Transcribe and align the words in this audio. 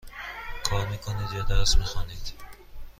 کار 0.69 0.87
می 0.87 0.97
کنید 0.97 1.31
یا 1.31 1.43
درس 1.43 1.77
می 1.77 1.85
خوانید؟ 1.85 2.33